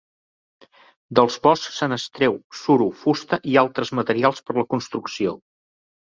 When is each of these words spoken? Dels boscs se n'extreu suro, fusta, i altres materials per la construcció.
Dels 1.19 1.37
boscs 1.47 1.77
se 1.81 1.87
n'extreu 1.91 2.39
suro, 2.63 2.89
fusta, 3.03 3.41
i 3.53 3.59
altres 3.65 3.95
materials 4.01 4.43
per 4.49 4.59
la 4.61 4.67
construcció. 4.75 5.37